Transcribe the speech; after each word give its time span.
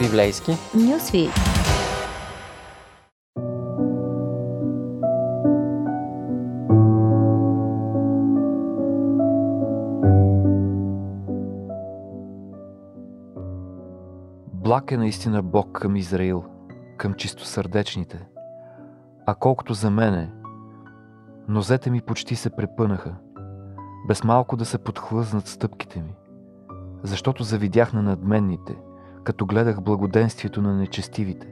Библейски. 0.00 0.52
Нюсвит. 0.74 1.30
Благ 14.52 14.92
е 14.92 14.96
наистина 14.96 15.42
Бог 15.42 15.72
към 15.72 15.96
Израил, 15.96 16.44
към 16.96 17.14
чистосърдечните. 17.14 18.28
А 19.26 19.34
колкото 19.34 19.74
за 19.74 19.90
мене, 19.90 20.32
нозете 21.48 21.90
ми 21.90 22.00
почти 22.00 22.36
се 22.36 22.50
препънаха, 22.50 23.14
без 24.08 24.24
малко 24.24 24.56
да 24.56 24.64
се 24.64 24.78
подхлъзнат 24.78 25.46
стъпките 25.46 26.02
ми, 26.02 26.14
защото 27.02 27.42
завидях 27.42 27.92
на 27.92 28.02
надменните, 28.02 28.76
като 29.24 29.46
гледах 29.46 29.80
благоденствието 29.80 30.62
на 30.62 30.76
нечестивите. 30.76 31.46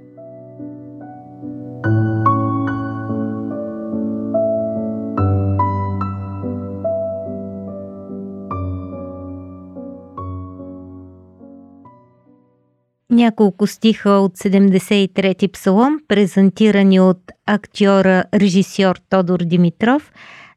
Няколко 13.11 13.67
стиха 13.67 14.11
от 14.11 14.39
73-ти 14.39 15.49
псалом, 15.49 15.99
презентирани 16.09 17.01
от 17.01 17.33
актьора, 17.47 18.25
режисьор 18.35 18.97
Тодор 19.11 19.41
Димитров, 19.41 20.13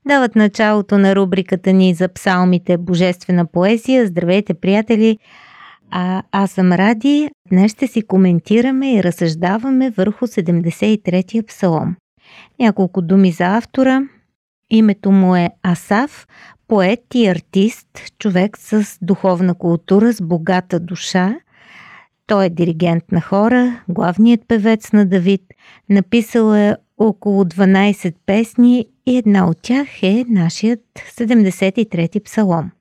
дават 0.07 0.35
началото 0.35 0.97
на 0.97 1.15
рубриката 1.15 1.73
ни 1.73 1.93
за 1.93 2.09
псалмите 2.09 2.77
Божествена 2.77 3.45
поезия. 3.45 4.07
Здравейте, 4.07 4.53
приятели! 4.53 5.17
А 5.91 6.23
аз 6.31 6.51
съм 6.51 6.71
Ради. 6.71 7.29
Днес 7.49 7.71
ще 7.71 7.87
си 7.87 8.01
коментираме 8.01 8.93
и 8.93 9.03
разсъждаваме 9.03 9.89
върху 9.89 10.27
73-я 10.27 11.43
псалом. 11.43 11.95
Няколко 12.59 13.01
думи 13.01 13.31
за 13.31 13.57
автора. 13.57 14.01
Името 14.69 15.11
му 15.11 15.35
е 15.35 15.49
Асав, 15.63 16.27
поет 16.67 17.15
и 17.15 17.27
артист, 17.27 17.87
човек 18.19 18.57
с 18.57 18.97
духовна 19.01 19.55
култура, 19.55 20.13
с 20.13 20.21
богата 20.21 20.79
душа– 20.79 21.35
той 22.31 22.45
е 22.45 22.49
диригент 22.49 23.11
на 23.11 23.21
хора, 23.21 23.83
главният 23.89 24.41
певец 24.47 24.93
на 24.93 25.05
Давид. 25.05 25.41
Написал 25.89 26.55
е 26.55 26.75
около 26.97 27.43
12 27.43 28.15
песни 28.25 28.85
и 29.05 29.17
една 29.17 29.47
от 29.49 29.57
тях 29.61 30.03
е 30.03 30.25
нашият 30.29 30.79
73-ти 31.17 32.19
псалом. 32.19 32.71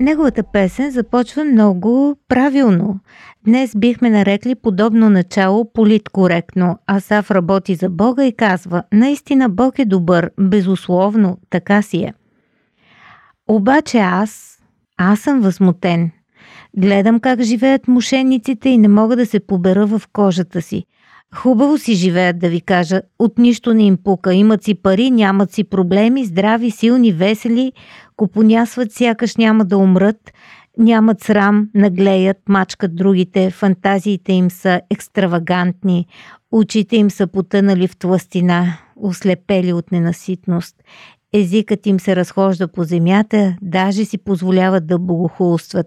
Неговата 0.00 0.42
песен 0.42 0.90
започва 0.90 1.44
много 1.44 2.16
правилно. 2.28 3.00
Днес 3.44 3.72
бихме 3.76 4.10
нарекли 4.10 4.54
подобно 4.54 5.10
начало 5.10 5.72
политкоректно. 5.72 6.78
Асав 6.86 7.30
работи 7.30 7.74
за 7.74 7.90
Бога 7.90 8.24
и 8.24 8.32
казва, 8.32 8.82
наистина 8.92 9.48
Бог 9.48 9.78
е 9.78 9.84
добър, 9.84 10.30
безусловно, 10.40 11.38
така 11.50 11.82
си 11.82 11.96
е. 11.96 12.14
Обаче 13.48 13.98
аз, 13.98 14.58
аз 14.96 15.20
съм 15.20 15.40
възмутен. 15.40 16.10
Гледам 16.76 17.20
как 17.20 17.42
живеят 17.42 17.88
мошенниците 17.88 18.68
и 18.68 18.78
не 18.78 18.88
мога 18.88 19.16
да 19.16 19.26
се 19.26 19.40
побера 19.40 19.86
в 19.86 20.02
кожата 20.12 20.62
си. 20.62 20.84
Хубаво 21.34 21.78
си 21.78 21.94
живеят, 21.94 22.38
да 22.38 22.48
ви 22.48 22.60
кажа. 22.60 23.02
От 23.18 23.38
нищо 23.38 23.74
не 23.74 23.82
им 23.82 23.96
пука. 24.04 24.34
Имат 24.34 24.64
си 24.64 24.74
пари, 24.74 25.10
нямат 25.10 25.52
си 25.52 25.64
проблеми, 25.64 26.24
здрави, 26.24 26.70
силни, 26.70 27.12
весели, 27.12 27.72
купонясват 28.16 28.92
сякаш 28.92 29.36
няма 29.36 29.64
да 29.64 29.78
умрат, 29.78 30.32
нямат 30.78 31.20
срам, 31.20 31.68
наглеят, 31.74 32.38
мачкат 32.48 32.96
другите, 32.96 33.50
фантазиите 33.50 34.32
им 34.32 34.50
са 34.50 34.80
екстравагантни, 34.90 36.06
очите 36.52 36.96
им 36.96 37.10
са 37.10 37.26
потънали 37.26 37.88
в 37.88 37.96
тластина, 37.96 38.78
ослепели 38.96 39.72
от 39.72 39.92
ненаситност 39.92 40.76
езикът 41.32 41.86
им 41.86 42.00
се 42.00 42.16
разхожда 42.16 42.68
по 42.68 42.84
земята, 42.84 43.56
даже 43.62 44.04
си 44.04 44.18
позволяват 44.18 44.86
да 44.86 44.98
богохулстват. 44.98 45.86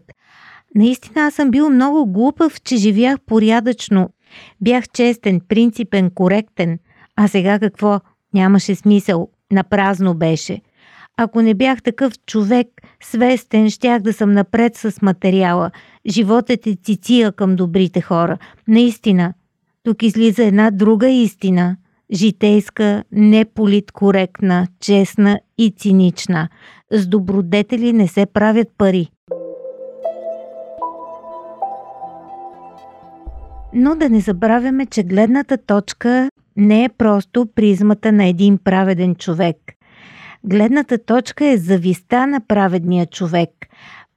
Наистина 0.76 1.22
аз 1.22 1.34
съм 1.34 1.52
бил 1.52 1.70
много 1.70 2.12
глупав, 2.12 2.62
че 2.62 2.76
живях 2.76 3.18
порядъчно. 3.26 4.10
Бях 4.62 4.90
честен, 4.94 5.42
принципен, 5.48 6.12
коректен. 6.12 6.80
А 7.16 7.28
сега 7.28 7.60
какво? 7.60 8.00
Нямаше 8.34 8.76
смисъл. 8.76 9.30
Напразно 9.52 10.14
беше. 10.14 10.62
Ако 11.18 11.42
не 11.42 11.54
бях 11.54 11.82
такъв 11.82 12.14
човек, 12.26 12.68
свестен, 13.04 13.70
щях 13.70 14.02
да 14.02 14.14
съм 14.14 14.32
напред 14.32 14.76
с 14.76 15.02
материала. 15.02 15.72
Животът 16.08 16.68
е 16.68 16.78
циция 16.84 17.32
към 17.32 17.56
добрите 17.56 18.02
хора. 18.02 18.38
Наистина. 18.68 19.34
Тук 19.84 20.04
излиза 20.04 20.44
една 20.44 20.72
друга 20.72 21.10
истина 21.10 21.78
житейска, 22.14 23.04
неполиткоректна, 23.12 24.68
честна 24.80 25.40
и 25.58 25.72
цинична. 25.72 26.50
С 26.92 27.08
добродетели 27.08 27.94
не 27.94 28.08
се 28.08 28.26
правят 28.26 28.68
пари. 28.78 29.08
Но 33.76 33.96
да 33.96 34.10
не 34.10 34.20
забравяме, 34.20 34.86
че 34.86 35.04
гледната 35.04 35.58
точка 35.58 36.30
не 36.58 36.84
е 36.84 36.90
просто 36.90 37.48
призмата 37.56 38.12
на 38.12 38.26
един 38.26 38.58
праведен 38.58 39.16
човек. 39.16 39.58
Гледната 40.44 40.98
точка 40.98 41.46
е 41.46 41.58
зависта 41.58 42.28
на 42.28 42.42
праведния 42.48 43.06
човек. 43.06 43.50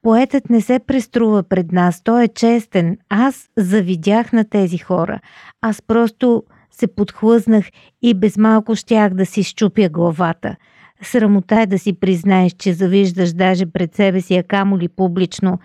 Поетът 0.01 0.49
не 0.49 0.61
се 0.61 0.79
преструва 0.79 1.43
пред 1.43 1.71
нас, 1.71 2.03
той 2.03 2.23
е 2.23 2.27
честен. 2.27 2.97
Аз 3.09 3.49
завидях 3.57 4.33
на 4.33 4.49
тези 4.49 4.77
хора. 4.77 5.19
Аз 5.61 5.81
просто 5.81 6.43
се 6.71 6.87
подхлъзнах 6.87 7.65
и 8.01 8.13
без 8.13 8.37
малко 8.37 8.75
щях 8.75 9.13
да 9.13 9.25
си 9.25 9.43
щупя 9.43 9.89
главата. 9.89 10.55
Срамота 11.01 11.61
е 11.61 11.65
да 11.65 11.79
си 11.79 11.93
признаеш, 11.93 12.53
че 12.53 12.73
завиждаш 12.73 13.33
даже 13.33 13.65
пред 13.65 13.95
себе 13.95 14.21
си, 14.21 14.37
а 14.37 14.43
камо 14.43 14.77
ли 14.77 14.87
публично. 14.87 15.59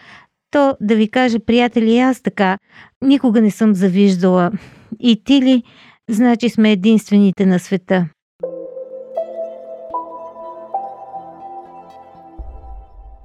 То, 0.52 0.76
да 0.80 0.96
ви 0.96 1.10
кажа, 1.10 1.40
приятели, 1.40 1.98
аз 1.98 2.22
така, 2.22 2.58
никога 3.02 3.40
не 3.40 3.50
съм 3.50 3.74
завиждала. 3.74 4.52
И 5.00 5.24
ти 5.24 5.42
ли? 5.42 5.62
Значи 6.10 6.48
сме 6.48 6.72
единствените 6.72 7.46
на 7.46 7.58
света. 7.58 8.08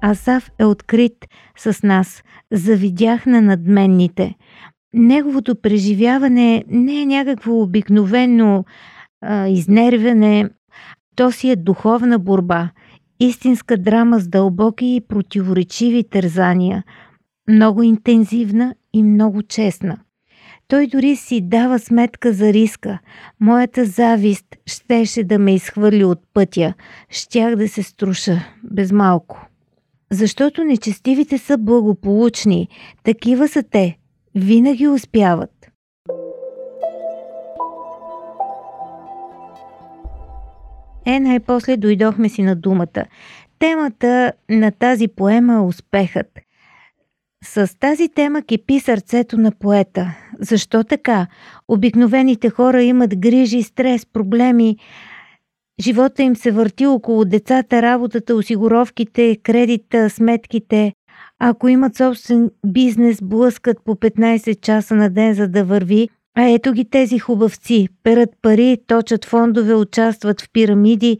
Асав 0.02 0.50
е 0.58 0.64
открит 0.64 1.26
с 1.58 1.82
нас. 1.82 2.22
Завидях 2.52 3.26
на 3.26 3.40
надменните 3.40 4.34
неговото 4.94 5.56
преживяване 5.56 6.64
не 6.68 7.02
е 7.02 7.06
някакво 7.06 7.62
обикновено 7.62 8.64
а, 9.20 9.48
изнервяне, 9.48 10.48
то 11.16 11.32
си 11.32 11.50
е 11.50 11.56
духовна 11.56 12.18
борба, 12.18 12.70
истинска 13.20 13.76
драма 13.76 14.20
с 14.20 14.28
дълбоки 14.28 14.86
и 14.86 15.00
противоречиви 15.08 16.04
тързания, 16.04 16.84
много 17.48 17.82
интензивна 17.82 18.74
и 18.92 19.02
много 19.02 19.42
честна. 19.42 19.98
Той 20.68 20.86
дори 20.86 21.16
си 21.16 21.40
дава 21.40 21.78
сметка 21.78 22.32
за 22.32 22.52
риска. 22.52 22.98
Моята 23.40 23.84
завист 23.84 24.46
щеше 24.66 25.24
да 25.24 25.38
ме 25.38 25.54
изхвърли 25.54 26.04
от 26.04 26.20
пътя. 26.34 26.74
Щях 27.10 27.56
да 27.56 27.68
се 27.68 27.82
струша 27.82 28.40
без 28.64 28.92
малко. 28.92 29.46
Защото 30.10 30.64
нечестивите 30.64 31.38
са 31.38 31.58
благополучни. 31.58 32.68
Такива 33.04 33.48
са 33.48 33.62
те, 33.62 33.98
винаги 34.34 34.88
успяват. 34.88 35.70
Е, 41.06 41.20
най-после 41.20 41.76
дойдохме 41.76 42.28
си 42.28 42.42
на 42.42 42.56
думата. 42.56 43.04
Темата 43.58 44.32
на 44.50 44.70
тази 44.70 45.08
поема 45.08 45.54
е 45.54 45.58
успехът. 45.58 46.38
С 47.44 47.78
тази 47.80 48.08
тема 48.08 48.42
кипи 48.42 48.80
сърцето 48.80 49.38
на 49.38 49.52
поета. 49.52 50.14
Защо 50.40 50.84
така? 50.84 51.26
Обикновените 51.68 52.50
хора 52.50 52.82
имат 52.82 53.18
грижи, 53.18 53.62
стрес, 53.62 54.06
проблеми. 54.06 54.76
Живота 55.80 56.22
им 56.22 56.36
се 56.36 56.50
върти 56.50 56.86
около 56.86 57.24
децата, 57.24 57.82
работата, 57.82 58.34
осигуровките, 58.34 59.36
кредита, 59.42 60.10
сметките. 60.10 60.92
Ако 61.38 61.68
имат 61.68 61.96
собствен 61.96 62.50
бизнес, 62.66 63.18
блъскат 63.22 63.76
по 63.84 63.94
15 63.94 64.60
часа 64.60 64.94
на 64.94 65.10
ден, 65.10 65.34
за 65.34 65.48
да 65.48 65.64
върви, 65.64 66.08
а 66.36 66.42
ето 66.42 66.72
ги 66.72 66.90
тези 66.90 67.18
хубавци, 67.18 67.88
перат 68.02 68.30
пари, 68.42 68.76
точат 68.86 69.24
фондове, 69.24 69.74
участват 69.74 70.40
в 70.40 70.48
пирамиди 70.52 71.18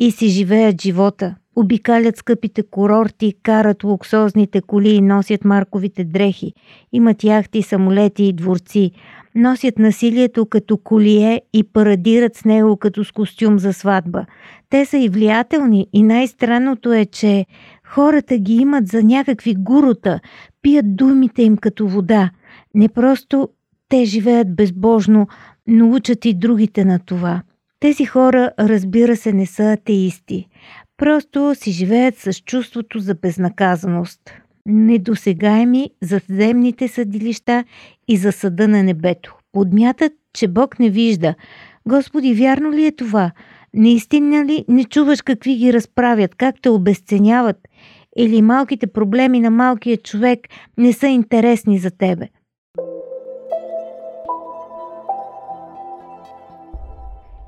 и 0.00 0.10
си 0.10 0.28
живеят 0.28 0.82
живота. 0.82 1.34
Обикалят 1.56 2.16
скъпите 2.16 2.62
курорти, 2.62 3.34
карат 3.42 3.84
луксозните 3.84 4.60
коли 4.60 4.90
и 4.90 5.00
носят 5.00 5.44
марковите 5.44 6.04
дрехи. 6.04 6.52
Имат 6.92 7.24
яхти, 7.24 7.62
самолети 7.62 8.24
и 8.24 8.32
дворци. 8.32 8.90
Носят 9.34 9.78
насилието 9.78 10.46
като 10.46 10.76
колие 10.76 11.40
и 11.52 11.64
парадират 11.64 12.36
с 12.36 12.44
него 12.44 12.76
като 12.76 13.04
с 13.04 13.12
костюм 13.12 13.58
за 13.58 13.72
сватба. 13.72 14.26
Те 14.70 14.84
са 14.84 14.98
и 14.98 15.08
влиятелни 15.08 15.86
и 15.92 16.02
най-странното 16.02 16.92
е, 16.92 17.04
че 17.04 17.46
Хората 17.90 18.38
ги 18.38 18.54
имат 18.54 18.88
за 18.88 19.02
някакви 19.02 19.54
гурута, 19.54 20.20
пият 20.62 20.96
думите 20.96 21.42
им 21.42 21.56
като 21.56 21.88
вода. 21.88 22.30
Не 22.74 22.88
просто 22.88 23.48
те 23.88 24.04
живеят 24.04 24.54
безбожно, 24.54 25.28
но 25.66 25.90
учат 25.90 26.24
и 26.24 26.34
другите 26.34 26.84
на 26.84 26.98
това. 26.98 27.42
Тези 27.80 28.04
хора, 28.04 28.50
разбира 28.58 29.16
се, 29.16 29.32
не 29.32 29.46
са 29.46 29.62
атеисти. 29.62 30.48
Просто 31.00 31.54
си 31.54 31.70
живеят 31.70 32.18
с 32.18 32.32
чувството 32.32 32.98
за 32.98 33.14
безнаказаност. 33.14 34.20
Недосегаеми 34.66 35.90
за 36.02 36.20
земните 36.30 36.88
съдилища 36.88 37.64
и 38.08 38.16
за 38.16 38.32
съда 38.32 38.68
на 38.68 38.82
небето. 38.82 39.36
Подмятат, 39.52 40.12
че 40.32 40.48
Бог 40.48 40.78
не 40.78 40.90
вижда. 40.90 41.34
Господи, 41.88 42.34
вярно 42.34 42.72
ли 42.72 42.86
е 42.86 42.92
това? 42.92 43.32
Наистина 43.74 44.44
ли 44.44 44.64
не 44.68 44.84
чуваш 44.84 45.22
какви 45.22 45.56
ги 45.56 45.72
разправят, 45.72 46.34
как 46.34 46.54
те 46.62 46.68
обесценяват? 46.68 47.68
Или 48.16 48.42
малките 48.42 48.86
проблеми 48.86 49.40
на 49.40 49.50
малкия 49.50 49.96
човек 49.96 50.40
не 50.78 50.92
са 50.92 51.06
интересни 51.06 51.78
за 51.78 51.90
тебе? 51.90 52.28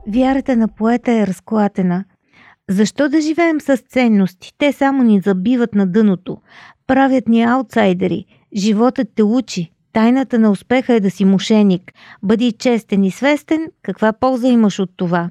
Вярата 0.09 0.57
на 0.57 0.69
поета 0.69 1.13
е 1.13 1.27
разклатена. 1.27 2.05
Защо 2.71 3.09
да 3.09 3.21
живеем 3.21 3.61
с 3.61 3.77
ценности? 3.77 4.53
Те 4.59 4.73
само 4.73 5.03
ни 5.03 5.21
забиват 5.21 5.75
на 5.75 5.87
дъното. 5.87 6.39
Правят 6.87 7.29
ни 7.29 7.43
аутсайдери. 7.43 8.25
Животът 8.57 9.09
те 9.15 9.23
учи. 9.23 9.73
Тайната 9.93 10.39
на 10.39 10.51
успеха 10.51 10.95
е 10.95 11.01
да 11.01 11.11
си 11.11 11.25
мошеник. 11.25 11.93
Бъди 12.23 12.53
честен 12.53 13.05
и 13.05 13.11
свестен, 13.11 13.67
каква 13.83 14.13
полза 14.13 14.49
имаш 14.49 14.79
от 14.79 14.91
това? 14.97 15.31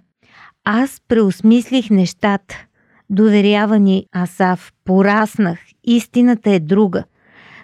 Аз 0.63 1.01
преосмислих 1.07 1.89
нещата. 1.89 2.66
Доверява 3.10 3.80
ни 3.80 4.06
Асав. 4.16 4.72
Пораснах. 4.86 5.60
Истината 5.83 6.51
е 6.51 6.60
друга. 6.60 7.04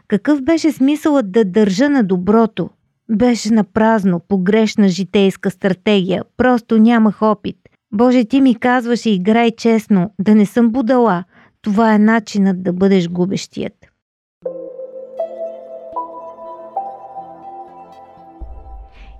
Какъв 0.08 0.42
беше 0.42 0.72
смисълът 0.72 1.31
да 1.31 1.46
държа 1.46 1.90
на 1.90 2.04
доброто? 2.04 2.69
Беше 3.12 3.54
на 3.54 3.64
празно, 3.64 4.22
погрешна 4.28 4.88
житейска 4.88 5.52
стратегия. 5.52 6.24
Просто 6.38 6.78
нямах 6.78 7.22
опит. 7.22 7.58
Боже, 7.92 8.25
ти 8.25 8.42
ми 8.42 8.56
казваше 8.56 9.10
играй 9.10 9.51
честно, 9.51 10.13
да 10.19 10.36
не 10.36 10.45
съм 10.45 10.72
будала. 10.72 11.24
Това 11.62 11.94
е 11.94 12.00
начинът 12.00 12.63
да 12.63 12.74
бъдеш 12.74 13.10
губещият. 13.10 13.74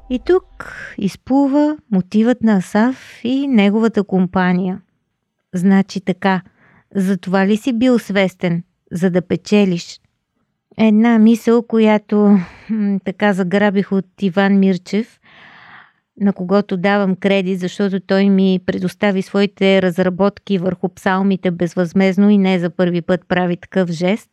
И 0.10 0.20
тук 0.26 0.74
изплува 0.98 1.78
мотивът 1.92 2.44
на 2.44 2.58
Асав 2.58 3.20
и 3.24 3.48
неговата 3.48 4.04
компания. 4.04 4.82
Значи 5.54 6.02
така, 6.02 6.42
за 6.96 7.18
това 7.18 7.48
ли 7.48 7.58
си 7.58 7.74
бил 7.74 8.00
свестен? 8.00 8.64
За 8.92 9.10
да 9.10 9.22
печелиш? 9.22 10.00
Една 10.78 11.20
мисъл, 11.20 11.64
която 11.64 12.38
така 13.06 13.34
заграбих 13.34 13.92
от 13.92 14.06
Иван 14.22 14.60
Мирчев, 14.60 15.20
на 16.22 16.34
когото 16.34 16.78
давам 16.78 17.16
кредит, 17.16 17.60
защото 17.60 18.00
той 18.00 18.30
ми 18.30 18.60
предостави 18.66 19.22
своите 19.22 19.82
разработки 19.82 20.58
върху 20.58 20.90
псалмите 20.90 21.52
безвъзмезно 21.52 22.30
и 22.30 22.38
не 22.38 22.60
за 22.60 22.70
първи 22.70 23.02
път 23.02 23.22
прави 23.28 23.58
такъв 23.58 23.90
жест. 23.90 24.30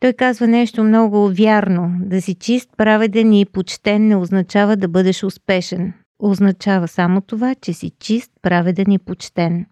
Той 0.00 0.12
казва 0.12 0.46
нещо 0.46 0.84
много 0.84 1.28
вярно. 1.28 1.92
Да 2.00 2.22
си 2.22 2.34
чист, 2.34 2.70
праведен 2.76 3.32
и 3.32 3.46
почтен 3.46 4.08
не 4.08 4.16
означава 4.16 4.76
да 4.76 4.88
бъдеш 4.88 5.24
успешен. 5.24 5.92
Означава 6.22 6.88
само 6.88 7.20
това, 7.20 7.54
че 7.54 7.72
си 7.72 7.92
чист, 8.00 8.30
праведен 8.42 8.92
и 8.92 8.98
почтен. 8.98 9.66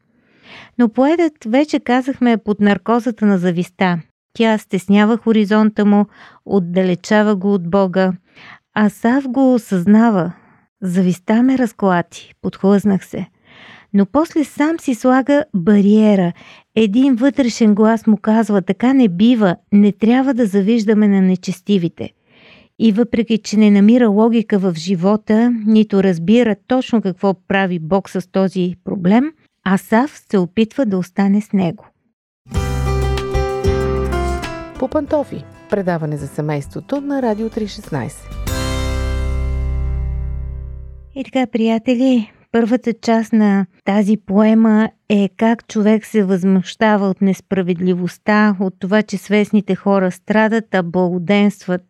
Но 0.78 0.88
поедът, 0.88 1.32
вече 1.46 1.80
казахме, 1.80 2.32
е 2.32 2.36
под 2.36 2.60
наркозата 2.60 3.26
на 3.26 3.38
зависта. 3.38 3.98
Тя 4.32 4.58
стеснява 4.58 5.16
хоризонта 5.16 5.84
му, 5.84 6.06
отдалечава 6.46 7.36
го 7.36 7.54
от 7.54 7.70
Бога. 7.70 8.12
А 8.74 8.88
Сав 8.88 9.28
го 9.28 9.54
осъзнава. 9.54 10.32
Зависта 10.86 11.42
ме 11.42 11.58
разклати, 11.58 12.34
подхлъзнах 12.42 13.06
се. 13.06 13.26
Но 13.94 14.06
после 14.06 14.44
сам 14.44 14.80
си 14.80 14.94
слага 14.94 15.44
бариера. 15.54 16.32
Един 16.74 17.14
вътрешен 17.14 17.74
глас 17.74 18.06
му 18.06 18.16
казва, 18.16 18.62
така 18.62 18.92
не 18.92 19.08
бива, 19.08 19.56
не 19.72 19.92
трябва 19.92 20.34
да 20.34 20.46
завиждаме 20.46 21.08
на 21.08 21.22
нечестивите. 21.22 22.10
И 22.78 22.92
въпреки, 22.92 23.38
че 23.38 23.56
не 23.56 23.70
намира 23.70 24.08
логика 24.08 24.58
в 24.58 24.74
живота, 24.74 25.52
нито 25.66 26.02
разбира 26.02 26.56
точно 26.66 27.02
какво 27.02 27.34
прави 27.48 27.78
Бог 27.78 28.10
с 28.10 28.30
този 28.30 28.74
проблем, 28.84 29.32
Асав 29.64 30.22
се 30.30 30.38
опитва 30.38 30.86
да 30.86 30.98
остане 30.98 31.40
с 31.40 31.52
него. 31.52 31.86
По 34.78 34.88
пантофи. 34.88 35.44
Предаване 35.70 36.16
за 36.16 36.26
семейството 36.26 37.00
на 37.00 37.22
Радио 37.22 37.48
316. 37.48 38.45
И 41.18 41.24
така, 41.24 41.46
приятели, 41.46 42.32
първата 42.52 42.92
част 42.92 43.32
на 43.32 43.66
тази 43.84 44.16
поема 44.16 44.90
е 45.08 45.28
как 45.36 45.68
човек 45.68 46.06
се 46.06 46.24
възмущава 46.24 47.08
от 47.08 47.20
несправедливостта, 47.20 48.56
от 48.60 48.74
това, 48.78 49.02
че 49.02 49.18
свестните 49.18 49.74
хора 49.74 50.10
страдат, 50.10 50.74
а 50.74 50.82
благоденстват 50.82 51.82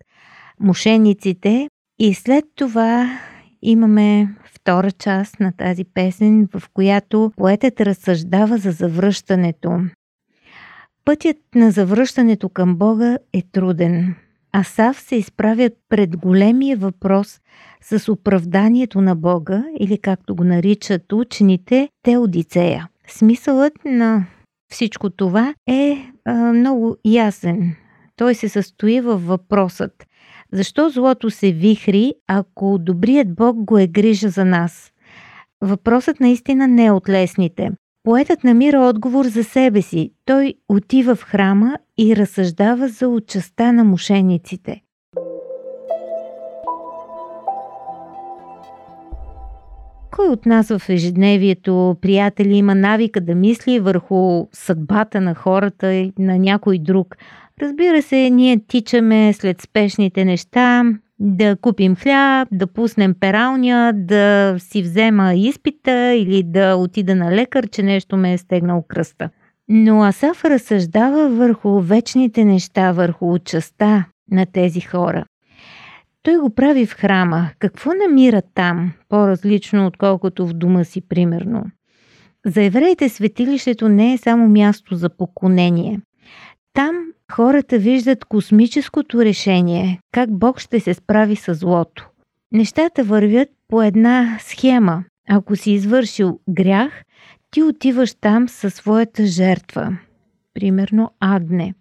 мошениците. 0.61 1.69
И 1.99 2.15
след 2.15 2.45
това 2.55 3.19
имаме 3.63 4.35
втора 4.55 4.93
част 4.93 5.41
на 5.41 5.53
тази 5.53 5.85
песен, 5.85 6.49
в 6.55 6.63
която 6.75 7.33
поетът 7.37 7.81
разсъждава 7.81 8.59
за 8.59 8.71
завръщането. 8.71 9.81
Пътят 11.05 11.37
на 11.55 11.71
завръщането 11.71 12.49
към 12.49 12.77
Бога 12.77 13.19
е 13.33 13.43
труден. 13.53 14.15
Асав 14.53 15.01
се 15.01 15.17
изправя 15.17 15.71
пред 15.89 16.17
големия 16.17 16.77
въпрос 16.77 17.41
с 17.89 18.13
оправданието 18.13 19.01
на 19.01 19.17
Бога, 19.17 19.65
или 19.81 19.99
както 19.99 20.37
го 20.37 20.45
наричат 20.45 21.13
учените, 21.13 21.89
Теодицея. 22.03 22.89
Смисълът 23.09 23.73
на 23.85 24.27
всичко 24.73 25.11
това 25.11 25.55
е 25.67 26.11
а, 26.25 26.35
много 26.35 26.97
ясен. 27.05 27.75
Той 28.17 28.35
се 28.35 28.49
състои 28.49 29.01
във 29.01 29.27
въпросът. 29.27 30.07
Защо 30.53 30.89
злото 30.91 31.31
се 31.31 31.53
вихри, 31.53 32.13
ако 32.27 32.79
добрият 32.79 33.35
Бог 33.35 33.57
го 33.57 33.79
е 33.79 33.87
грижа 33.87 34.29
за 34.29 34.45
нас? 34.45 34.93
Въпросът 35.61 36.21
наистина 36.21 36.69
не 36.69 36.85
е 36.85 36.91
от 36.91 37.09
лесните. 37.09 37.71
Поетът 38.03 38.45
намира 38.45 38.81
отговор 38.81 39.25
за 39.25 39.45
себе 39.45 39.83
си. 39.83 40.13
Той 40.25 40.55
отива 40.69 41.15
в 41.15 41.23
храма 41.23 41.79
и 41.99 42.17
разсъждава 42.17 42.89
за 42.89 43.09
участа 43.09 43.73
на 43.73 43.85
мошениците. 43.85 44.81
Кой 50.17 50.29
от 50.29 50.47
нас 50.47 50.69
в 50.69 50.89
ежедневието, 50.89 51.97
приятели, 52.01 52.57
има 52.57 52.75
навика 52.75 53.21
да 53.21 53.35
мисли 53.35 53.81
върху 53.81 54.47
съдбата 54.53 55.21
на 55.21 55.35
хората 55.35 55.95
и 55.95 56.13
на 56.19 56.39
някой 56.39 56.79
друг? 56.79 57.17
Разбира 57.63 58.03
се, 58.03 58.31
ние 58.31 58.61
тичаме 58.69 59.33
след 59.33 59.61
спешните 59.61 60.25
неща, 60.25 60.85
да 61.19 61.57
купим 61.57 61.97
хляб, 61.97 62.49
да 62.53 62.67
пуснем 62.67 63.15
пералня, 63.21 63.93
да 63.95 64.55
си 64.59 64.83
взема 64.83 65.35
изпита 65.35 66.15
или 66.15 66.43
да 66.43 66.77
отида 66.77 67.15
на 67.15 67.33
лекар, 67.33 67.69
че 67.69 67.83
нещо 67.83 68.17
ме 68.17 68.33
е 68.33 68.39
стегнал 68.39 68.85
кръста. 68.89 69.31
Но 69.69 70.03
Асаф 70.03 70.45
разсъждава 70.45 71.29
върху 71.29 71.81
вечните 71.81 72.45
неща, 72.45 72.93
върху 72.93 73.33
участа 73.33 74.05
на 74.31 74.47
тези 74.47 74.81
хора. 74.81 75.25
Той 76.27 76.37
го 76.37 76.51
прави 76.51 76.87
в 76.87 76.95
храма. 76.95 77.51
Какво 77.59 77.91
намира 77.95 78.43
там, 78.55 78.93
по-различно 79.09 79.87
отколкото 79.87 80.47
в 80.47 80.53
дома 80.53 80.85
си, 80.85 81.01
примерно? 81.01 81.65
За 82.47 82.63
евреите 82.63 83.09
светилището 83.09 83.89
не 83.89 84.13
е 84.13 84.19
само 84.19 84.49
място 84.49 84.95
за 84.95 85.09
поклонение. 85.09 86.01
Там 86.73 86.97
хората 87.33 87.79
виждат 87.79 88.25
космическото 88.25 89.25
решение, 89.25 90.01
как 90.13 90.39
Бог 90.39 90.61
ще 90.61 90.81
се 90.81 90.95
справи 90.95 91.37
с 91.37 91.55
злото. 91.55 92.09
Нещата 92.53 93.05
вървят 93.05 93.49
по 93.69 93.83
една 93.83 94.39
схема. 94.41 95.05
Ако 95.29 95.57
си 95.57 95.71
извършил 95.71 96.41
грях, 96.49 97.03
ти 97.51 97.63
отиваш 97.63 98.15
там 98.15 98.49
със 98.49 98.75
своята 98.75 99.27
жертва. 99.27 99.99
Примерно 100.55 101.11
агне. 101.21 101.75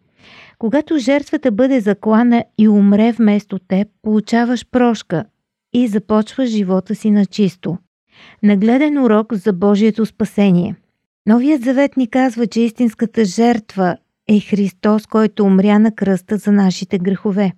Когато 0.59 0.97
жертвата 0.97 1.51
бъде 1.51 1.79
заклана 1.79 2.43
и 2.57 2.67
умре 2.67 3.11
вместо 3.11 3.59
теб, 3.59 3.87
получаваш 4.01 4.65
прошка 4.71 5.25
и 5.73 5.87
започваш 5.87 6.49
живота 6.49 6.95
си 6.95 7.11
на 7.11 7.25
чисто. 7.25 7.77
Нагледен 8.43 8.97
урок 8.97 9.33
за 9.33 9.53
Божието 9.53 10.05
спасение. 10.05 10.75
Новият 11.27 11.63
завет 11.63 11.97
ни 11.97 12.07
казва, 12.07 12.47
че 12.47 12.61
истинската 12.61 13.25
жертва 13.25 13.97
е 14.27 14.39
Христос, 14.39 15.07
който 15.07 15.43
умря 15.43 15.79
на 15.79 15.95
кръста 15.95 16.37
за 16.37 16.51
нашите 16.51 16.99
грехове. 16.99 17.51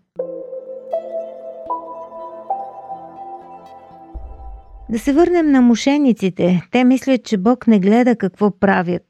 Да 4.89 4.99
се 4.99 5.13
върнем 5.13 5.51
на 5.51 5.61
мошениците. 5.61 6.61
Те 6.71 6.83
мислят, 6.83 7.23
че 7.23 7.37
Бог 7.37 7.67
не 7.67 7.79
гледа 7.79 8.15
какво 8.15 8.59
правят. 8.59 9.03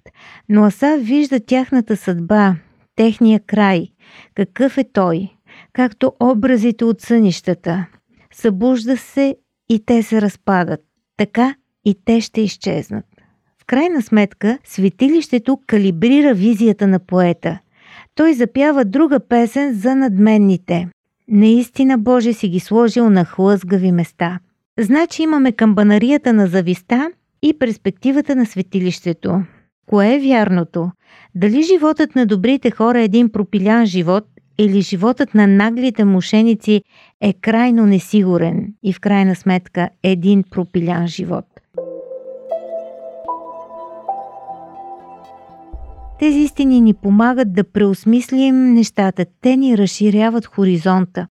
Но 0.50 0.64
Аса 0.64 0.98
вижда 1.02 1.40
тяхната 1.40 1.98
съдба. 1.98 2.56
Техния 2.98 3.40
край. 3.40 3.88
Какъв 4.36 4.78
е 4.78 4.84
той? 4.94 5.30
Както 5.74 6.14
образите 6.20 6.86
от 6.86 7.02
сънищата. 7.02 7.86
Събужда 8.34 8.98
се 8.98 9.36
и 9.70 9.86
те 9.86 10.04
се 10.04 10.22
разпадат. 10.22 10.80
Така 11.18 11.56
и 11.86 11.96
те 12.06 12.22
ще 12.22 12.42
изчезнат. 12.42 13.06
В 13.62 13.66
крайна 13.66 14.02
сметка, 14.02 14.58
светилището 14.64 15.60
калибрира 15.68 16.34
визията 16.34 16.88
на 16.88 17.00
поета. 17.00 17.60
Той 18.16 18.34
запява 18.34 18.86
друга 18.86 19.20
песен 19.20 19.74
за 19.74 19.96
надменните. 19.96 20.90
Наистина 21.28 21.98
Боже 21.98 22.34
си 22.34 22.50
ги 22.50 22.60
сложил 22.60 23.10
на 23.10 23.26
хлъзгави 23.26 23.92
места. 23.92 24.40
Значи 24.80 25.24
имаме 25.24 25.52
камбанарията 25.52 26.34
на 26.34 26.48
зависта 26.48 27.12
и 27.42 27.60
перспективата 27.60 28.36
на 28.36 28.46
светилището. 28.46 29.42
Кое 29.90 30.16
е 30.16 30.20
вярното? 30.20 30.92
Дали 31.36 31.64
животът 31.64 32.16
на 32.16 32.26
добрите 32.26 32.72
хора 32.72 33.00
е 33.00 33.04
един 33.04 33.30
пропилян 33.30 33.86
живот 33.86 34.24
или 34.58 34.82
животът 34.82 35.34
на 35.34 35.48
наглите 35.48 36.04
мошеници 36.04 36.82
е 37.22 37.34
крайно 37.34 37.86
несигурен 37.86 38.74
и 38.84 38.94
в 38.94 39.00
крайна 39.00 39.36
сметка 39.36 39.90
един 40.04 40.44
пропилян 40.52 41.08
живот? 41.08 41.46
Тези 46.20 46.40
истини 46.40 46.82
ни 46.82 46.94
помагат 46.94 47.54
да 47.54 47.64
преосмислим 47.64 48.74
нещата. 48.74 49.26
Те 49.42 49.58
ни 49.58 49.78
разширяват 49.78 50.46
хоризонта. 50.46 51.28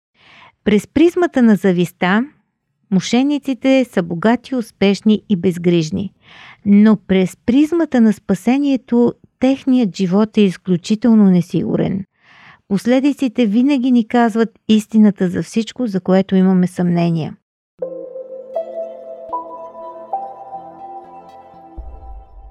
През 0.65 0.87
призмата 0.87 1.43
на 1.43 1.57
зависта, 1.57 2.25
мошениците 2.91 3.87
са 3.91 4.03
богати, 4.03 4.55
успешни 4.55 5.23
и 5.29 5.37
безгрижни. 5.37 6.13
Но 6.67 6.97
през 6.97 7.37
призмата 7.47 8.01
на 8.01 8.13
спасението, 8.13 9.13
техният 9.39 9.97
живот 9.97 10.37
е 10.37 10.41
изключително 10.41 11.25
несигурен. 11.25 12.05
Последиците 12.69 13.47
винаги 13.47 13.93
ни 13.93 14.09
казват 14.09 14.49
истината 14.69 15.29
за 15.29 15.43
всичко, 15.43 15.87
за 15.87 16.01
което 16.01 16.37
имаме 16.37 16.67
съмнение. 16.67 17.33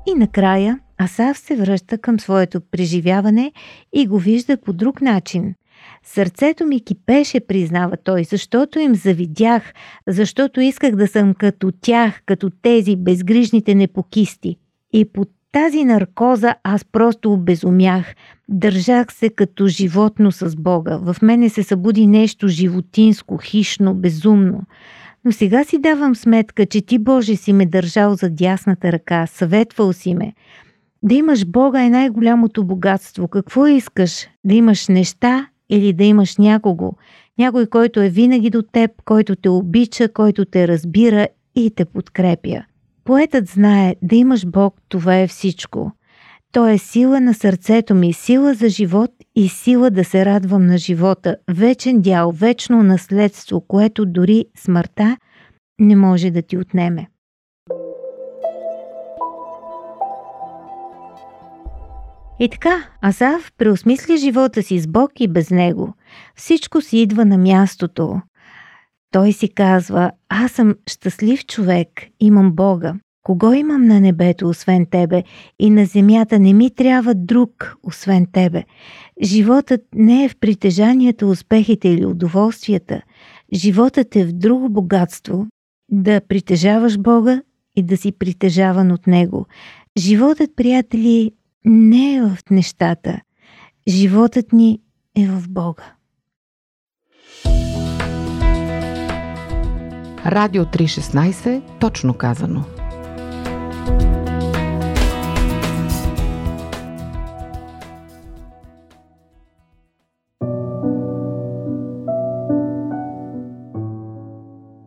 И 0.07 0.15
накрая 0.15 0.79
Асав 1.01 1.37
се 1.37 1.55
връща 1.55 1.97
към 1.97 2.19
своето 2.19 2.61
преживяване 2.61 3.51
и 3.93 4.07
го 4.07 4.19
вижда 4.19 4.57
по 4.57 4.73
друг 4.73 5.01
начин. 5.01 5.55
Сърцето 6.13 6.65
ми 6.65 6.83
кипеше, 6.83 7.39
признава 7.39 7.97
той, 8.03 8.23
защото 8.23 8.79
им 8.79 8.95
завидях, 8.95 9.73
защото 10.07 10.61
исках 10.61 10.95
да 10.95 11.07
съм 11.07 11.33
като 11.33 11.71
тях, 11.81 12.21
като 12.25 12.49
тези 12.61 12.95
безгрижните 12.95 13.75
непокисти. 13.75 14.57
И 14.93 15.05
под 15.05 15.29
тази 15.51 15.85
наркоза 15.85 16.55
аз 16.63 16.85
просто 16.85 17.33
обезумях. 17.33 18.15
Държах 18.47 19.13
се 19.13 19.29
като 19.29 19.67
животно 19.67 20.31
с 20.31 20.55
Бога. 20.55 20.97
В 20.97 21.15
мене 21.21 21.49
се 21.49 21.63
събуди 21.63 22.07
нещо 22.07 22.47
животинско, 22.47 23.37
хищно, 23.37 23.95
безумно. 23.95 24.61
Но 25.25 25.31
сега 25.31 25.63
си 25.63 25.77
давам 25.77 26.15
сметка, 26.15 26.65
че 26.65 26.81
ти, 26.81 26.99
Боже, 26.99 27.35
си 27.35 27.53
ме 27.53 27.65
държал 27.65 28.15
за 28.15 28.29
дясната 28.29 28.91
ръка, 28.91 29.27
съветвал 29.27 29.93
си 29.93 30.13
ме. 30.13 30.33
Да 31.03 31.15
имаш 31.15 31.45
Бога 31.45 31.85
е 31.85 31.89
най-голямото 31.89 32.63
богатство. 32.63 33.27
Какво 33.27 33.67
искаш? 33.67 34.27
Да 34.43 34.53
имаш 34.53 34.87
неща 34.87 35.47
или 35.69 35.93
да 35.93 36.03
имаш 36.03 36.37
някого? 36.37 36.93
Някой, 37.37 37.67
който 37.67 38.01
е 38.01 38.09
винаги 38.09 38.49
до 38.49 38.61
теб, 38.61 38.91
който 39.05 39.35
те 39.35 39.49
обича, 39.49 40.13
който 40.13 40.45
те 40.45 40.67
разбира 40.67 41.27
и 41.55 41.71
те 41.75 41.85
подкрепя. 41.85 42.63
Поетът 43.03 43.47
знае, 43.47 43.95
да 44.01 44.15
имаш 44.15 44.45
Бог, 44.45 44.75
това 44.89 45.17
е 45.19 45.27
всичко. 45.27 45.91
Той 46.51 46.73
е 46.73 46.77
сила 46.77 47.21
на 47.21 47.33
сърцето 47.33 47.95
ми, 47.95 48.13
сила 48.13 48.53
за 48.53 48.69
живот 48.69 49.11
и 49.35 49.49
сила 49.49 49.91
да 49.91 50.03
се 50.05 50.25
радвам 50.25 50.65
на 50.65 50.77
живота, 50.77 51.35
вечен 51.51 52.01
дял, 52.01 52.31
вечно 52.31 52.83
наследство, 52.83 53.61
което 53.61 54.05
дори 54.05 54.45
смъртта 54.57 55.17
не 55.79 55.95
може 55.95 56.31
да 56.31 56.41
ти 56.41 56.57
отнеме. 56.57 57.07
И 62.39 62.49
така, 62.49 62.89
Асав 63.01 63.51
преосмисли 63.57 64.17
живота 64.17 64.63
си 64.63 64.79
с 64.79 64.87
Бог 64.87 65.11
и 65.19 65.27
без 65.27 65.49
него. 65.49 65.93
Всичко 66.35 66.81
си 66.81 66.97
идва 66.97 67.25
на 67.25 67.37
мястото. 67.37 68.21
Той 69.11 69.33
си 69.33 69.49
казва, 69.49 70.11
аз 70.29 70.51
съм 70.51 70.75
щастлив 70.87 71.45
човек, 71.45 71.89
имам 72.19 72.51
Бога. 72.51 72.93
Кого 73.23 73.53
имам 73.53 73.85
на 73.85 73.99
небето, 73.99 74.49
освен 74.49 74.85
тебе, 74.85 75.23
и 75.59 75.69
на 75.69 75.85
земята 75.85 76.39
не 76.39 76.53
ми 76.53 76.75
трябва 76.75 77.15
друг, 77.15 77.75
освен 77.83 78.27
тебе. 78.31 78.63
Животът 79.23 79.81
не 79.95 80.23
е 80.23 80.29
в 80.29 80.35
притежанията, 80.39 81.25
успехите 81.25 81.89
или 81.89 82.05
удоволствията. 82.05 83.01
Животът 83.53 84.15
е 84.15 84.25
в 84.25 84.31
друго 84.31 84.69
богатство. 84.69 85.47
Да 85.91 86.21
притежаваш 86.21 86.97
Бога 86.97 87.41
и 87.75 87.83
да 87.83 87.97
си 87.97 88.11
притежаван 88.11 88.91
от 88.91 89.07
Него. 89.07 89.45
Животът, 89.97 90.55
приятели, 90.55 91.31
не 91.65 92.15
е 92.15 92.21
в 92.21 92.37
нещата. 92.51 93.21
Животът 93.87 94.53
ни 94.53 94.81
е 95.15 95.27
в 95.27 95.49
Бога. 95.49 95.83
Радио 100.25 100.65
316, 100.65 101.79
точно 101.79 102.13
казано. 102.13 102.63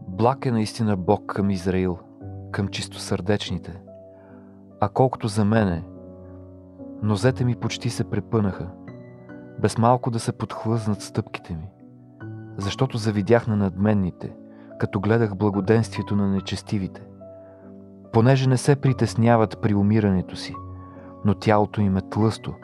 Благ 0.09 0.47
е 0.47 0.51
наистина 0.51 0.97
Бог 0.97 1.27
към 1.27 1.51
Израил, 1.51 1.99
към 2.53 2.69
чистосърдечните. 2.69 3.81
А 4.81 4.89
колкото 4.89 5.29
за 5.29 5.45
мене, 5.45 5.83
нозете 7.03 7.45
ми 7.45 7.55
почти 7.55 7.91
се 7.91 8.11
препънаха, 8.11 8.67
без 9.61 9.79
малко 9.79 10.11
да 10.11 10.21
се 10.21 10.33
подхлъзнат 10.33 11.03
стъпките 11.03 11.55
ми, 11.55 11.71
защото 12.57 12.99
завидях 12.99 13.47
на 13.47 13.57
надменните, 13.57 14.33
като 14.79 15.01
гледах 15.01 15.37
благоденствието 15.37 16.17
на 16.17 16.29
нечестивите. 16.29 17.03
Понеже 18.13 18.49
не 18.49 18.57
се 18.57 18.77
притесняват 18.77 19.59
при 19.63 19.75
умирането 19.75 20.37
си, 20.37 20.55
но 21.25 21.35
тялото 21.35 21.81
им 21.81 21.97
е 21.97 22.01
тлъсто. 22.11 22.55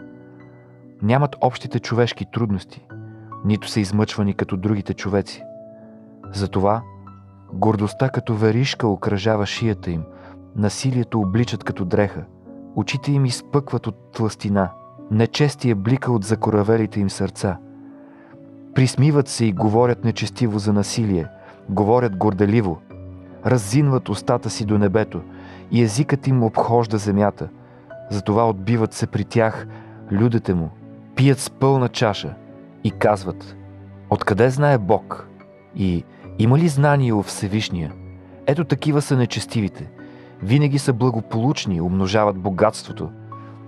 Нямат 1.02 1.37
общите 1.40 1.80
човешки 1.80 2.26
трудности, 2.33 2.87
нито 3.45 3.68
са 3.68 3.80
измъчвани 3.80 4.35
като 4.35 4.57
другите 4.57 4.95
човеци. 4.95 5.45
Затова 6.33 6.83
гордостта 7.52 8.09
като 8.09 8.35
веришка 8.35 8.88
окръжава 8.88 9.47
шията 9.47 9.90
им, 9.90 10.04
насилието 10.57 11.21
обличат 11.21 11.64
като 11.64 11.85
дреха– 11.85 12.25
Очите 12.76 13.12
им 13.12 13.25
изпъкват 13.25 13.87
от 13.87 14.12
тластина, 14.12 14.70
нечестие 15.10 15.75
блика 15.75 16.12
от 16.12 16.25
закоравелите 16.25 17.00
им 17.00 17.10
сърца. 17.10 17.58
Присмиват 18.75 19.28
се 19.28 19.44
и 19.44 19.52
говорят 19.52 20.04
нечестиво 20.04 20.58
за 20.58 20.72
насилие, 20.72 21.26
говорят 21.68 22.16
горделиво, 22.16 22.78
раззинват 23.46 24.08
устата 24.08 24.50
си 24.50 24.64
до 24.64 24.78
небето 24.78 25.20
и 25.70 25.82
езикът 25.82 26.26
им 26.26 26.42
обхожда 26.42 26.98
земята. 26.98 27.48
Затова 28.10 28.48
отбиват 28.48 28.92
се 28.92 29.06
при 29.06 29.25
тях 29.25 29.66
людите 30.12 30.54
му, 30.54 30.70
пият 31.14 31.38
с 31.38 31.50
пълна 31.50 31.88
чаша 31.88 32.34
и 32.84 32.90
казват 32.90 33.56
Откъде 34.10 34.50
знае 34.50 34.78
Бог? 34.78 35.28
И 35.76 36.04
има 36.38 36.58
ли 36.58 36.68
знание 36.68 37.12
у 37.12 37.22
Всевишния? 37.22 37.92
Ето 38.46 38.64
такива 38.64 39.02
са 39.02 39.16
нечестивите– 39.16 39.90
винаги 40.42 40.78
са 40.78 40.92
благополучни, 40.92 41.80
умножават 41.80 42.38
богатството. 42.38 43.11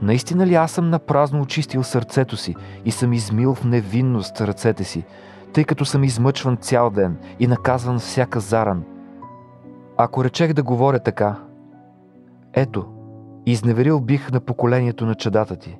Наистина 0.02 0.46
ли 0.46 0.54
аз 0.54 0.72
съм 0.72 0.90
напразно 0.90 1.40
очистил 1.40 1.82
сърцето 1.82 2.36
си 2.36 2.54
и 2.84 2.90
съм 2.90 3.12
измил 3.12 3.54
в 3.54 3.64
невинност 3.64 4.40
ръцете 4.40 4.84
си, 4.84 5.04
тъй 5.52 5.64
като 5.64 5.84
съм 5.84 6.04
измъчван 6.04 6.56
цял 6.56 6.90
ден 6.90 7.16
и 7.38 7.46
наказван 7.46 7.98
всяка 7.98 8.40
заран? 8.40 8.84
Ако 9.96 10.24
речех 10.24 10.52
да 10.52 10.62
говоря 10.62 10.98
така, 10.98 11.36
ето, 12.52 12.86
изневерил 13.46 14.00
бих 14.00 14.30
на 14.30 14.40
поколението 14.40 15.06
на 15.06 15.14
чадата 15.14 15.56
ти. 15.56 15.78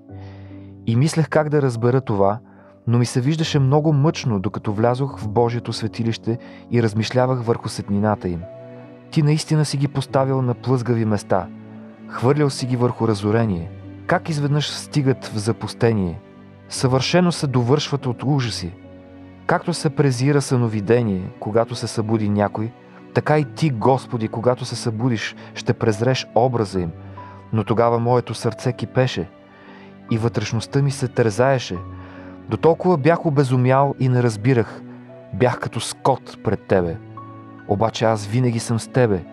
И 0.87 0.97
мислех 0.97 1.29
как 1.29 1.49
да 1.49 1.63
разбера 1.63 2.01
това, 2.01 2.39
но 2.87 2.99
ми 2.99 3.07
се 3.07 3.21
виждаше 3.21 3.59
много 3.59 3.93
мъчно, 3.93 4.41
докато 4.41 4.73
влязох 4.73 5.19
в 5.19 5.29
Божието 5.29 5.73
светилище 5.73 6.39
и 6.71 6.83
размишлявах 6.83 7.43
върху 7.43 7.69
сетнината 7.69 8.29
им– 8.29 8.41
ти 9.11 9.23
наистина 9.23 9.65
си 9.65 9.77
ги 9.77 9.89
поставил 9.89 10.43
на 10.43 10.55
плъзгави 10.55 11.05
места, 11.05 11.47
хвърлял 12.09 12.51
си 12.51 12.67
ги 12.67 12.77
върху 12.77 13.09
разорение. 13.09 13.71
Как 14.07 14.29
изведнъж 14.29 14.71
стигат 14.71 15.25
в 15.25 15.39
запустение? 15.39 16.21
Съвършено 16.69 17.33
се 17.33 17.47
довършват 17.47 18.07
от 18.07 18.23
ужаси. 18.25 18.73
Както 19.47 19.75
се 19.75 19.91
презира 19.91 20.41
съновидение, 20.41 21.31
когато 21.41 21.75
се 21.75 21.87
събуди 21.87 22.29
някой, 22.29 22.73
така 23.15 23.39
и 23.39 23.45
ти, 23.45 23.71
Господи, 23.71 24.29
когато 24.29 24.65
се 24.65 24.77
събудиш, 24.77 25.37
ще 25.55 25.73
презреш 25.73 26.27
образа 26.35 26.81
им. 26.81 26.91
Но 27.53 27.65
тогава 27.65 27.99
моето 27.99 28.35
сърце 28.35 28.73
кипеше 28.73 29.29
и 30.11 30.19
вътрешността 30.19 30.83
ми 30.83 30.91
се 30.91 31.09
тързаеше, 31.09 31.77
До 32.49 32.57
толкова 32.57 32.97
бях 32.97 33.27
обезумял 33.27 33.95
и 33.99 34.09
не 34.09 34.23
разбирах. 34.23 34.83
Бях 35.35 35.59
като 35.59 35.81
скот 35.81 36.39
пред 36.45 36.61
тебе. 36.67 36.97
Обаче 37.71 38.05
аз 38.05 38.27
винаги 38.27 38.59
съм 38.59 38.81
с 38.81 38.89
тебе. 38.89 39.25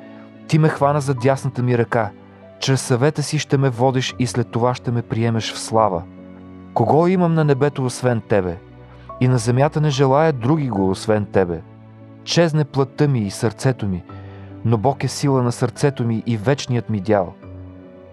Ти 0.48 0.60
ме 0.60 0.70
хвана 0.70 1.02
за 1.02 1.14
дясната 1.14 1.64
ми 1.64 1.78
ръка. 1.78 2.12
Чрез 2.60 2.82
съвета 2.82 3.24
си 3.24 3.40
ще 3.40 3.58
ме 3.58 3.70
водиш 3.70 4.16
и 4.20 4.28
след 4.28 4.52
това 4.52 4.76
ще 4.76 4.92
ме 4.92 5.02
приемеш 5.02 5.54
в 5.54 5.60
слава. 5.60 6.04
Кого 6.74 7.08
имам 7.08 7.34
на 7.34 7.44
небето 7.44 7.86
освен 7.86 8.22
тебе? 8.22 8.58
И 9.20 9.28
на 9.28 9.38
земята 9.38 9.82
не 9.82 9.90
желая 9.90 10.34
други 10.34 10.70
го 10.70 10.90
освен 10.90 11.26
тебе. 11.26 11.62
Чезне 12.24 12.66
плътта 12.66 13.08
ми 13.08 13.20
и 13.20 13.32
сърцето 13.32 13.88
ми, 13.88 14.04
но 14.66 14.78
Бог 14.78 15.04
е 15.04 15.08
сила 15.08 15.44
на 15.44 15.52
сърцето 15.52 16.04
ми 16.04 16.24
и 16.26 16.38
вечният 16.38 16.90
ми 16.90 17.02
дял. 17.02 17.34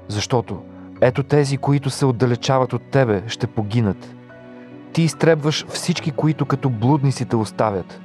Защото 0.08 0.62
ето 1.00 1.22
тези, 1.22 1.56
които 1.56 1.90
се 1.90 2.06
отдалечават 2.06 2.72
от 2.72 2.82
тебе, 2.90 3.22
ще 3.26 3.46
погинат. 3.46 4.14
Ти 4.92 5.02
изтребваш 5.02 5.66
всички, 5.68 6.10
които 6.10 6.46
като 6.46 6.70
блудници 6.70 7.24
те 7.24 7.36
оставят. 7.36 8.00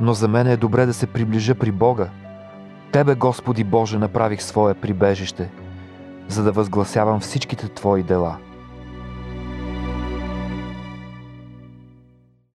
Но 0.00 0.12
за 0.12 0.28
мен 0.28 0.46
е 0.46 0.56
добре 0.56 0.86
да 0.86 0.94
се 0.94 1.06
приближа 1.06 1.54
при 1.54 1.70
Бога. 1.70 2.08
Тебе, 2.92 3.14
Господи 3.14 3.64
Боже, 3.64 3.98
направих 3.98 4.42
свое 4.42 4.74
прибежище, 4.74 5.50
за 6.28 6.42
да 6.44 6.52
възгласявам 6.52 7.20
всичките 7.20 7.68
Твои 7.68 8.02
дела. 8.02 8.36